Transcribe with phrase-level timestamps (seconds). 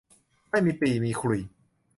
[0.49, 1.39] ไม่มีปี่มีขลุ่ย